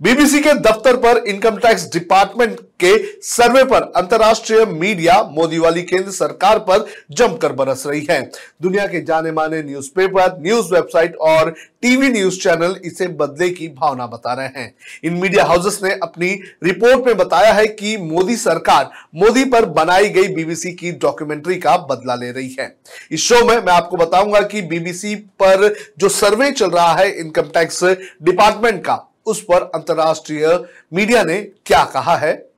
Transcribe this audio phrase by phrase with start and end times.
[0.00, 2.92] BBC के दफ्तर पर इनकम टैक्स डिपार्टमेंट के
[3.22, 8.20] सर्वे पर अंतर्राष्ट्रीय मीडिया मोदी वाली केंद्र सरकार पर जमकर बरस रही है।
[8.62, 11.50] दुनिया के जाने माने न्यूज़पेपर, न्यूज़ वेबसाइट और
[11.82, 14.74] टीवी न्यूज़ चैनल इसे बदले की भावना बता रहे हैं।
[15.04, 16.30] इन मीडिया हाउसेस ने अपनी
[16.64, 21.76] रिपोर्ट में बताया है कि मोदी सरकार मोदी पर बनाई गई बीबीसी की डॉक्यूमेंट्री का
[21.76, 22.74] बदला ले रही है।
[23.12, 27.42] इस शो में मैं आपको बताऊँगा कि बीबीसी पर जो सर्वे चल रहा है इनकम
[27.42, 32.50] टैक्स डिपार्टमेंट का उस पर अंतरराष्ट्रीय मीडिया ने क्या कहा है?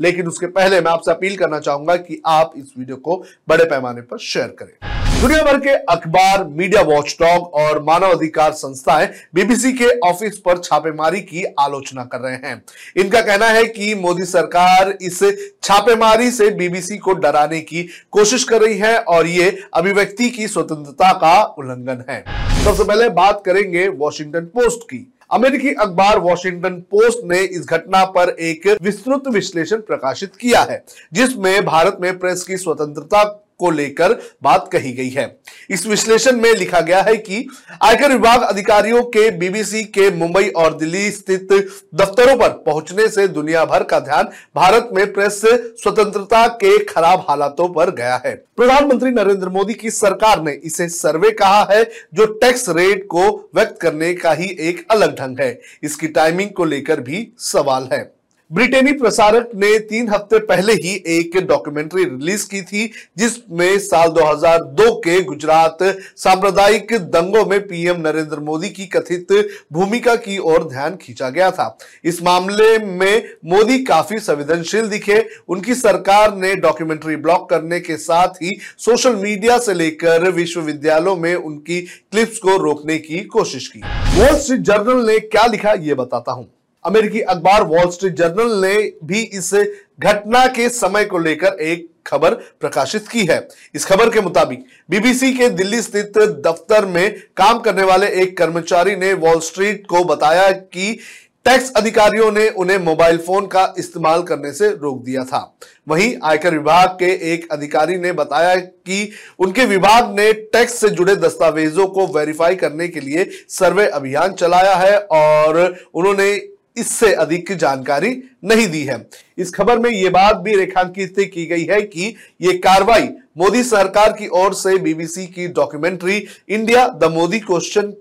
[0.00, 4.00] लेकिन उसके पहले मैं आपसे अपील करना चाहूँगा कि आप इस वीडियो को बड़े पैमाने
[4.00, 9.88] पर शेयर करें। दुनिया भर के अखबार, मीडिया वॉचडॉग और मानव अधिकार संस्थाएँ बीबीसी के
[9.98, 12.62] ऑफ़िस पर छापेमारी की आलोचना कर रहे हैं।
[12.96, 15.22] इनका कहना है कि मोदी सरकार इस
[15.62, 21.12] छापेमारी से बीबीसी को डराने की कोशिश कर रही है और ये अभिव्यक्ति की स्वतंत्रता
[21.12, 22.24] का उल्लंघन है।
[22.64, 28.28] सबसे पहले बात करेंगे वॉशिंगटन पोस्ट की। अमेरिकी अखबार वॉशिंगटन पोस्ट ने इस घटना पर
[28.40, 33.22] एक विस्तृत विश्लेषण प्रकाशित किया है, जिसमें भारत में प्रेस की स्वतंत्रता
[33.58, 34.12] को लेकर
[34.42, 35.26] बात कही गई है।
[35.70, 37.46] इस विश्लेषण में लिखा गया है कि
[37.82, 41.52] आयकर विभाग अधिकारियों के बीबीसी के मुंबई और दिल्ली स्थित
[41.94, 47.68] दफ्तरों पर पहुँचने से दुनिया भर का ध्यान भारत में प्रेस स्वतंत्रता के खराब हालातों
[47.68, 51.84] पर गया है। प्रधानमंत्री नरेंद्र मोदी की सरकार ने इसे सर्वे कहा है,
[52.14, 56.64] जो टैक्स रेट को व्यक्त करने का ही एक अलग ढंग है। इसकी टाइमिंग को
[56.64, 58.15] लेकर भी सवाल है।
[58.50, 62.84] ब्रिटेनी प्रसारक ने तीन हफ़्ते पहले ही एक डॉक्यूमेंट्री रिलीज़ की थी,
[63.18, 65.78] जिसमें साल 2002 के गुजरात
[66.16, 69.32] सांप्रदायिक दंगों में पीएम नरेंद्र मोदी की कथित
[69.72, 75.74] भूमिका की ओर ध्यान खींचा गया था। इस मामले में मोदी काफ़ी संवेदनशील दिखे। उनकी
[75.74, 81.80] सरकार ने डॉक्यूमेंट्री ब्लॉक करने के साथ ही सोशल मीडिया से लेकर विश्वविद्यालयों में उनकी
[81.80, 83.80] क्लिप्स को रोकने की कोशिश की।
[84.20, 86.52] वॉल स्ट्रीट जर्नल ने क्या लिखा, ये बताता हूँ।
[86.86, 88.74] अमेरिकी अखबार वॉल स्ट्रीट जर्नल ने
[89.04, 94.20] भी इस घटना के समय को लेकर एक खबर प्रकाशित की है। इस खबर के
[94.20, 99.86] मुताबिक, बीबीसी के दिल्ली स्थित दफ्तर में काम करने वाले एक कर्मचारी ने वॉल स्ट्रीट
[99.86, 100.98] को बताया कि
[101.46, 105.58] टैक्स अधिकारियों ने उन्हें मोबाइल फ़ोन का इस्तेमाल करने से रोक दिया था।
[105.88, 111.16] वहीं आयकर विभाग के एक अधिकारी ने बताया कि उनके विभाग ने टैक्स से जुड़े
[111.16, 115.58] दस्तावेजों को वेरीफाई करने के लिए सर्वे अभियान चलाया है और
[115.94, 116.34] उन्होंने
[116.76, 118.10] इससे अधिक जानकारी
[118.44, 119.04] नहीं दी है।
[119.38, 124.12] इस खबर में यह बात भी रेखांकित की गई है कि यह कार्रवाई मोदी सरकार
[124.12, 127.92] की ओर से बीबीसी की documentary, India the Modi question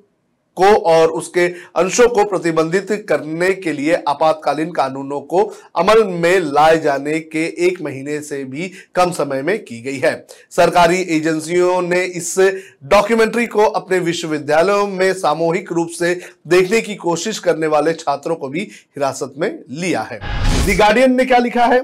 [0.55, 5.43] को और उसके अंशों को प्रतिबंधित करने के लिए आपातकालीन कानूनों को
[5.75, 10.16] अमल में लाए जाने के एक महीने से भी कम समय में की गई है।
[10.51, 12.35] सरकारी एजेंसियों ने इस
[12.83, 16.13] डॉक्यूमेंट्री को अपने विश्वविद्यालयों में सामूहिक रूप से
[16.47, 20.19] देखने की कोशिश करने वाले छात्रों को भी हिरासत में लिया है।
[20.66, 21.81] दी गार्डियन ने क्या लिखा है?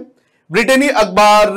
[0.49, 1.55] ब्रिटेनी अखबार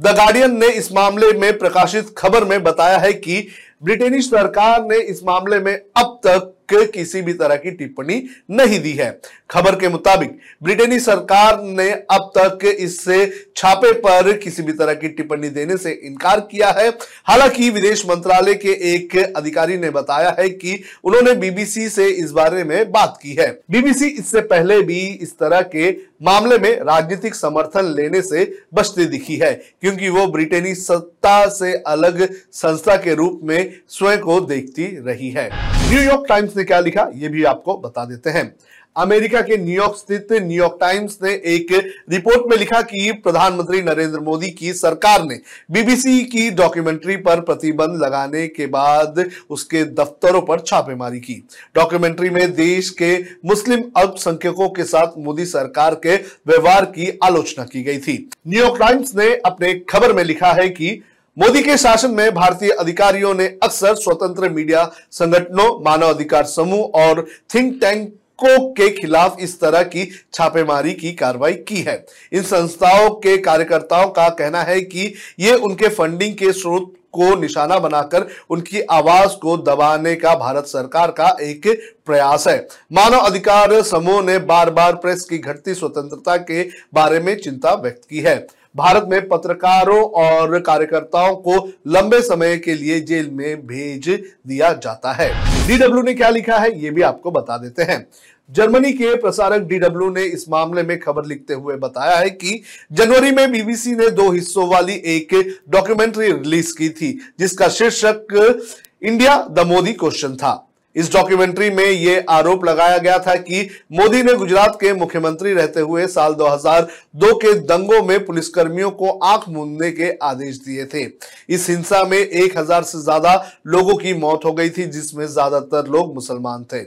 [0.00, 3.46] द गार्डियन ने इस मामले में प्रकाशित खबर में बताया है कि
[3.84, 8.92] ब्रिटेनिश सरकार ने इस मामले में अब तक किसी भी तरह की टिप्पणी नहीं दी
[8.92, 9.20] है।
[9.50, 15.08] खबर के मुताबिक, ब्रिटेनी सरकार ने अब तक इससे छापे पर किसी भी तरह की
[15.08, 16.88] टिप्पणी देने से इनकार किया है।
[17.24, 22.64] हालाँकि, विदेश मंत्रालय के एक अधिकारी ने बताया है कि उन्होंने बीबीसी से इस बारे
[22.64, 27.84] में बात की है। बीबीसी इससे पहले भी इस तरह के मामले में राजनीतिक समर्थन
[27.86, 28.44] लेने से
[28.74, 34.40] बचती दिखी है, क्योंकि वो ब्रिटेनी सत्ता से अलग संस्था के रूप में स्वयं को
[34.40, 35.48] देखती रही है।
[35.90, 38.54] न्यूयॉर्क टाइम्स ने क्या लिखा, ये भी आपको बता देते हैं।
[38.96, 41.72] अमेरिका के न्यूयॉर्क स्थित न्यूयॉर्क टाइम्स ने एक
[42.10, 45.38] रिपोर्ट में लिखा कि प्रधानमंत्री नरेंद्र मोदी की सरकार ने
[45.70, 51.34] बीबीसी की डॉक्यूमेंट्री पर प्रतिबंध लगाने के बाद उसके दफ्तरों पर छापेमारी की।
[51.74, 53.16] डॉक्यूमेंट्री में देश के
[53.46, 59.14] मुस्लिम अल्पसंख्यकों के साथ मोदी सरकार के व्यवहार की आलोचना की गई थी। न्यूयॉर्क टाइम्स
[59.16, 61.00] ने अपने खबर में लिखा है कि
[61.36, 67.26] मोदी के शासन में भारतीय अधिकारियों ने अक्सर स्वतंत्र मीडिया संगठनों, मानव अधिकार समूह और
[67.54, 73.10] थिंक टैंक बैंकों के खिलाफ इस तरह की छापेमारी की कार्रवाई की है। इन संस्थाओं
[73.16, 78.80] के कार्यकर्ताओं का कहना है कि ये उनके फंडिंग के स्रोत को निशाना बनाकर उनकी
[78.90, 81.66] आवाज़ को दबाने का भारत सरकार का एक
[82.06, 82.56] प्रयास है।
[82.92, 86.62] मानव अधिकार समूह ने बार बार प्रेस की घटती स्वतंत्रता के
[86.94, 88.36] बारे में चिंता व्यक्त की है।
[88.76, 91.56] भारत में पत्रकारों और कार्यकर्ताओं को
[91.88, 94.08] लंबे समय के लिए जेल में भेज
[94.46, 95.28] दिया जाता है।
[95.66, 98.06] डीडब्ल्यू ने क्या लिखा है, ये भी आपको बता देते हैं।
[98.50, 102.62] जर्मनी के प्रसारक डीडब्ल्यू ने इस मामले में खबर लिखते हुए बताया है कि
[102.92, 105.34] जनवरी में बीबीसी ने दो हिस्सों वाली एक
[105.70, 108.66] डॉक्यूमेंट्री रिलीज़ की थी, जिसका शीर्षक,
[109.02, 114.22] इंडिया द मोदी क्वेश्चन था। इस डॉक्यूमेंट्री में यह आरोप लगाया गया था कि मोदी
[114.22, 119.90] ने गुजरात के मुख्यमंत्री रहते हुए साल 2002 के दंगों में पुलिसकर्मियों को आँख मूंदने
[119.92, 121.06] के आदेश दिए थे।
[121.48, 123.34] इस हिंसा में 1000 से ज़्यादा
[123.66, 126.82] लोगों की मौत हो गई थी, जिसमें ज़्यादातर लोग मुसलमान थे।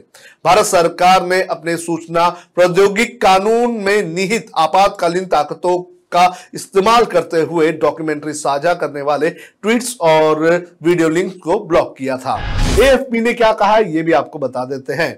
[0.45, 5.81] भारत सरकार ने अपने सूचना प्रौद्योगिक कानून में निहित आपातकालीन ताकतों
[6.13, 10.45] का इस्तेमाल करते हुए डॉक्यूमेंट्री साझा करने वाले ट्वीट्स और
[10.83, 12.39] वीडियो लिंक को ब्लॉक किया था।
[12.79, 15.13] एएफपी ने क्या कहा ये भी आपको बता देते हैं।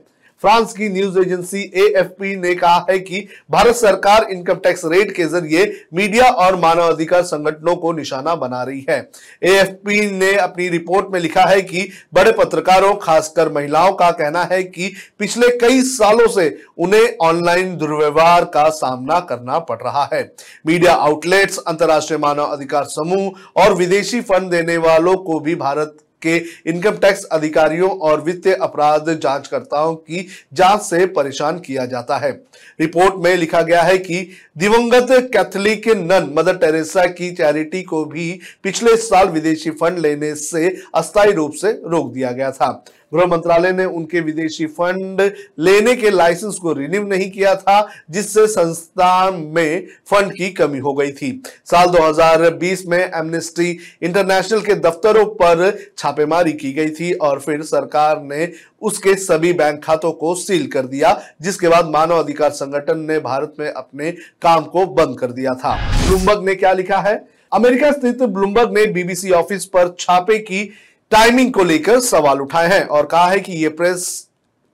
[0.46, 3.20] फ्रांस की न्यूज़ एजेंसी एएफपी ने कहा है कि
[3.52, 5.64] भारत सरकार इनकम टैक्स रेट के ज़रिए
[5.94, 8.98] मीडिया और मानव अधिकार संगठनों को निशाना बना रही है।
[9.44, 14.62] एएफपी ने अपनी रिपोर्ट में लिखा है कि बड़े पत्रकारों, खासकर महिलाओं का कहना है
[14.64, 16.48] कि पिछले कई सालों से
[16.78, 20.24] उन्हें ऑनलाइन दुर्व्यवहार का सामना करना पड़ रहा है।
[20.68, 26.38] मीडिया आउटलेट्स, अंतर्राष्ट्रीय मानव अधिकार समूह और विदेशी फंड देने वालों को भी भारत के
[26.70, 32.32] इनकम टैक्स अधिकारियों और वित्तीय अपराध जांचकर्ताओं की जाँच से परेशान किया जाता है।
[32.80, 34.28] रिपोर्ट में लिखा गया है कि
[34.58, 40.76] दिवंगत कैथोलिक नन मदर टेरेसा की चैरिटी को भी पिछले साल विदेशी फंड लेने से
[40.96, 42.72] अस्थायी रूप से रोक दिया गया था।
[43.14, 45.22] गृह मंत्रालय ने उनके विदेशी फंड
[45.60, 50.94] लेने के लाइसेंस को रिन्यू नहीं किया था, जिससे संस्थान में फंड की कमी हो
[50.94, 57.40] गई थी। साल 2020 में एमनेस्टी इंटरनेशनल के दफ्तरों पर छापेमारी की गई थी और
[57.40, 62.50] फिर सरकार ने उसके सभी बैंक खातों को सील कर दिया, जिसके बाद मानव अधिकार
[62.50, 64.12] संगठन ने भारत में अपने
[64.42, 65.76] काम को बंद कर दिया था।
[66.08, 67.16] ब्लूमबर्ग ने क्या लिखा है?
[67.54, 70.70] अमेरिका स्थित ब्लूमबर्ग ने बीबीसी ऑफ़िस पर छापे की
[71.12, 74.08] टाइमिंग को लेकर सवाल उठाए हैं और कहा है कि यह प्रेस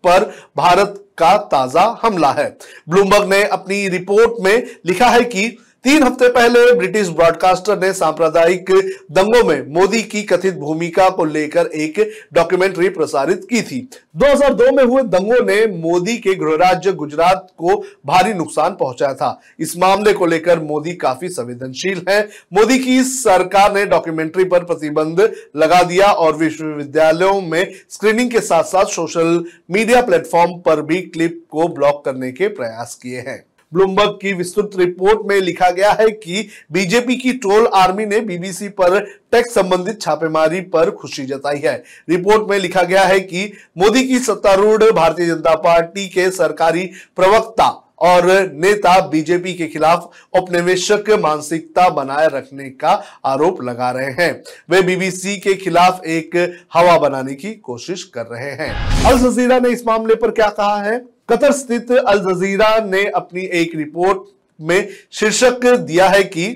[0.03, 0.23] पर
[0.57, 2.57] भारत का ताज़ा हमला है।
[2.89, 8.69] ब्लूमबर्ग ने अपनी रिपोर्ट में लिखा है कि तीन हफ़्ते पहले ब्रिटिश ब्रॉडकास्टर ने सांप्रदायिक
[9.11, 11.99] दंगों में मोदी की कथित भूमिका को लेकर एक
[12.33, 13.79] डॉक्यूमेंट्री प्रसारित की थी।
[14.15, 17.75] 2002 में हुए दंगों ने मोदी के गृह राज्य गुजरात को
[18.05, 22.21] भारी नुकसान पहुँचाया था। इस मामले को लेकर मोदी काफ़ी संवेदनशील है।
[22.53, 28.63] मोदी की सरकार ने डॉक्यूमेंट्री पर प्रतिबंध लगा दिया और विश्वविद्यालयों में स्क्रीनिंग के साथ
[28.63, 34.17] साथ सोशल मीडिया प्लेटफॉर्म पर भी क्लिप को ब्लॉक करने के प्रयास किए हैं। ब्लूमबर्ग
[34.21, 38.99] की विस्तृत रिपोर्ट में लिखा गया है कि बीजेपी की ट्रोल आर्मी ने बीबीसी पर
[39.31, 41.75] टैक्स संबंधित छापेमारी पर खुशी जताई है।
[42.09, 47.69] रिपोर्ट में लिखा गया है कि मोदी की सत्तारूढ़ भारतीय जनता पार्टी के सरकारी प्रवक्ता
[47.99, 52.91] और नेता बीजेपी के खिलाफ औपनिवेशक मानसिकता बनाए रखने का
[53.25, 54.31] आरोप लगा रहे हैं।
[54.69, 56.35] वे बीबीसी के खिलाफ एक
[56.73, 60.81] हवा बनाने की कोशिश कर रहे हैं। अल जजीरा ने इस मामले पर क्या कहा
[60.81, 60.97] है?
[61.31, 64.21] कतर स्थित अल जजीरा ने अपनी एक रिपोर्ट
[64.59, 66.47] में शीर्षक दिया है कि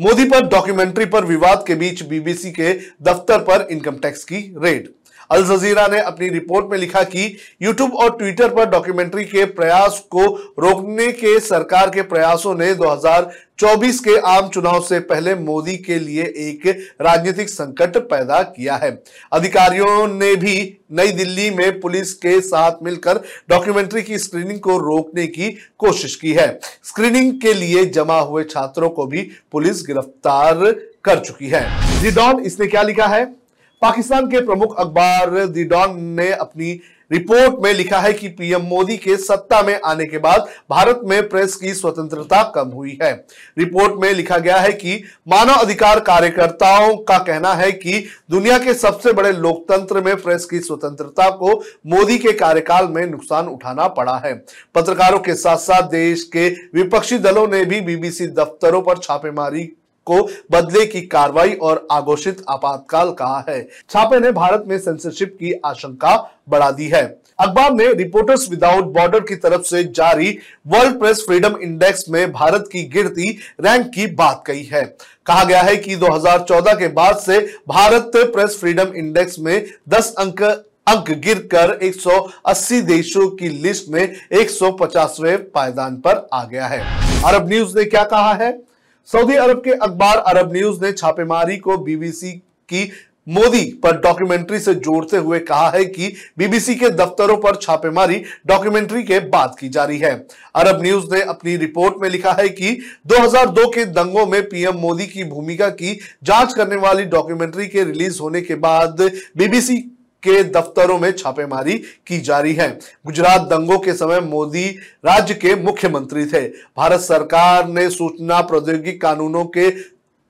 [0.00, 4.88] मोदी पर डॉक्यूमेंट्री पर विवाद के बीच बीबीसी के दफ्तर पर इनकम टैक्स की रेड।
[5.32, 9.98] अल जजीरा ने अपनी रिपोर्ट में लिखा कि यूट्यूब और ट्विटर पर डॉक्यूमेंट्री के प्रयास
[10.10, 10.26] को
[10.58, 16.22] रोकने के सरकार के प्रयासों ने 2024 के आम चुनाव से पहले मोदी के लिए
[16.22, 16.66] एक
[17.00, 20.56] राजनीतिक संकट पैदा किया है। अधिकारियों ने भी
[20.92, 26.32] नई दिल्ली में पुलिस के साथ मिलकर डॉक्यूमेंट्री की स्क्रीनिंग को रोकने की कोशिश की
[26.32, 26.48] है।
[26.84, 30.70] स्क्रीनिंग के लिए जमा हुए छात्रों को भी पुलिस गिरफ़्तार
[31.04, 33.41] कर चुकी है। डॉन इसने क्या लिखा है?
[33.82, 38.96] पाकिस्तान के प्रमुख अखबार दी डॉन ने अपनी रिपोर्ट में लिखा है कि पीएम मोदी
[38.96, 43.12] के सत्ता में आने के बाद भारत में प्रेस की स्वतंत्रता कम हुई है।
[43.58, 48.74] रिपोर्ट में लिखा गया है कि मानव अधिकार कार्यकर्ताओं का कहना है कि दुनिया के
[48.74, 51.52] सबसे बड़े लोकतंत्र में प्रेस की स्वतंत्रता को
[51.86, 54.34] मोदी के कार्यकाल में नुकसान उठाना पड़ा है।
[54.74, 59.70] पत्रकारों के साथ साथ देश के विपक्षी दलों ने भी बीबीसी दफ्तरों पर छापेमारी
[60.06, 65.52] को बदले की कार्रवाई और आघोषित आपातकाल कहा है। छापे ने भारत में सेंसरशिप की
[65.64, 66.16] आशंका
[66.48, 71.56] बढ़ा दी है। अखबार ने रिपोर्टर्स विदाउट बॉर्डर की तरफ़ से जारी वर्ल्ड प्रेस फ्रीडम
[71.62, 73.30] इंडेक्स में भारत की गिरती
[73.60, 74.82] रैंक की बात कही है।
[75.26, 80.42] कहा गया है कि 2014 के बाद से भारत प्रेस फ्रीडम इंडेक्स में 10 अंक
[80.88, 86.80] अंक गिरकर 180 देशों की लिस्ट में 150वें पायदान पर आ गया है।
[87.22, 88.71] अरब न्यूज़ ने क्या कहा है?
[89.08, 92.30] सऊदी अरब के अखबार अरब न्यूज़ ने छापेमारी को बीबीसी
[92.68, 92.90] की
[93.28, 99.02] मोदी पर डॉक्यूमेंट्री से जोड़ते हुए कहा है कि बीबीसी के दफ्तरों पर छापेमारी डॉक्यूमेंट्री
[99.02, 100.12] के बाद की जा रही है।
[100.56, 105.06] अरब न्यूज़ ने अपनी रिपोर्ट में लिखा है कि 2002 के दंगों में पीएम मोदी
[105.06, 109.02] की भूमिका की जाँच करने वाली डॉक्यूमेंट्री के रिलीज़ होने के बाद
[109.36, 109.78] बीबीसी
[110.22, 112.68] के दफ्तरों में छापेमारी की जा रही है।
[113.06, 114.68] गुजरात दंगों के समय मोदी
[115.04, 119.70] राज्य के मुख्यमंत्री थे। भारत सरकार ने सूचना प्रौद्योगिकी कानूनों के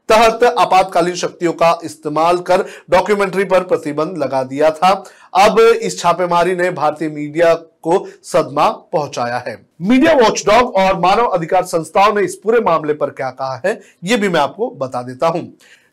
[0.08, 4.90] तहत आपातकालीन शक्तियों का इस्तेमाल कर डॉक्यूमेंट्री पर प्रतिबंध लगा दिया था।
[5.36, 11.64] अब इस छापेमारी ने भारतीय मीडिया को सदमा पहुँचाया है। मीडिया वॉचडॉग और मानव अधिकार
[11.64, 15.26] संस्थाओं ने इस पूरे मामले पर क्या कहा है यह भी मैं आपको बता देता
[15.26, 15.42] हूँ।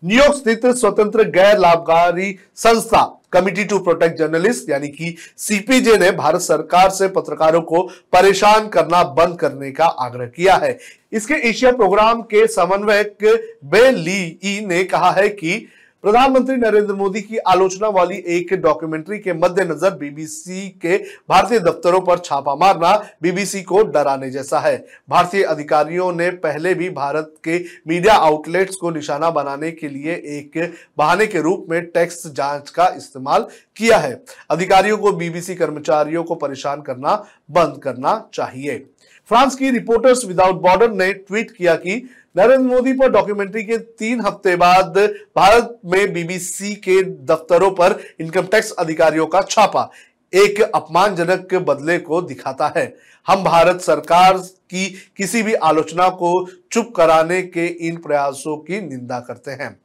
[0.04, 6.42] न्यूयॉर्क स्थित स्वतंत्र गैर लाभकारी संस्था कमिटी टू प्रोटेक्ट जर्नलिस्ट यानी कि सीपीजे ने भारत
[6.42, 7.82] सरकार से पत्रकारों को
[8.14, 10.78] परेशान करना बंद करने का आग्रह किया है।
[11.12, 13.18] इसके एशिया प्रोग्राम के समन्वयक
[13.66, 15.68] बे ली ने कहा है कि
[16.04, 20.98] प्रधानमंत्री नरेंद्र मोदी की आलोचना वाली एक डॉक्यूमेंट्री के मद्देनजर बीबीसी के
[21.30, 22.92] भारतीय दफ्तरों पर छापा मारना
[23.22, 24.76] बीबीसी को डराने जैसा है।
[25.10, 30.58] भारतीय अधिकारियों ने पहले भी भारत के मीडिया आउटलेट्स को निशाना बनाने के लिए एक
[30.98, 36.36] बहाने के रूप में टैक्स जाँच का इस्तेमाल किया है। अधिकारियों को बीबीसी कर्मचारियों को
[36.36, 37.16] परेशान करना,
[37.52, 38.86] बंद करना चाहिए।
[39.32, 41.98] फ्रांस की रिपोर्टर्स विदाउट बॉर्डर ने ट्वीट किया कि
[42.36, 44.98] नरेंद्र मोदी पर डॉक्यूमेंट्री के तीन हफ़्ते बाद
[45.38, 49.90] भारत में बीबीसी के दफ्तरों पर इनकम टैक्स अधिकारियों का छापा,
[50.34, 52.94] एक अपमानजनक बदले को दिखाता है।
[53.28, 59.20] हम भारत सरकार की किसी भी आलोचना को चुप कराने के इन प्रयासों की निंदा
[59.20, 59.78] करते हैं।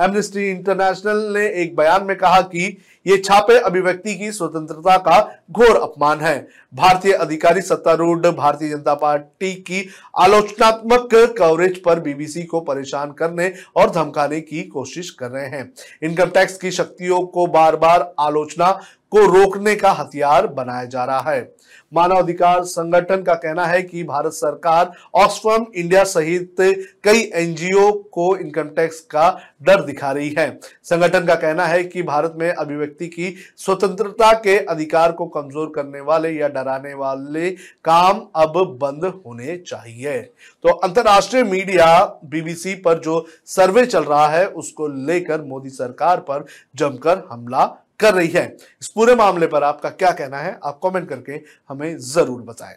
[0.00, 2.76] एमनेस्टी इंटरनेशनल ने एक बयान में कहा कि
[3.06, 5.20] ये छापे अभिव्यक्ति की स्वतंत्रता का
[5.50, 6.36] घोर अपमान है।
[6.74, 11.08] भारतीय अधिकारी सत्तारूढ़ भारतीय जनता पार्टी की आलोचनात्मक
[11.38, 15.72] कवरेज पर बीबीसी को परेशान करने और धमकाने की कोशिश कर रहे हैं।
[16.02, 18.70] इनकम टैक्स की शक्तियों को बार बार आलोचना
[19.12, 21.54] को रोकने का हथियार बनाया जा रहा है।
[21.92, 26.56] मानवाधिकार संगठन का कहना है कि भारत सरकार ऑक्सफर्म इंडिया सहित
[27.04, 29.28] कई एनजीओ को इनकम टैक्स का
[29.62, 30.48] डर दिखा रही है।
[30.82, 36.00] संगठन का कहना है कि भारत में अभिव्यक्ति की स्वतंत्रता के अधिकार को कमज़ोर करने
[36.00, 37.50] वाले या डराने वाले
[37.84, 40.20] काम अब बंद होने चाहिए।
[40.64, 46.44] तो अंतरराष्ट्रीय मीडिया बीबीसी पर जो सर्वे चल रहा है, उसको लेकर मोदी सरकार पर
[46.76, 47.64] जमकर हमला
[48.00, 48.46] कर रही है।
[48.82, 52.76] इस पूरे मामले पर आपका क्या कहना है, आप कमेंट करके हमें ज़रूर बताएँ।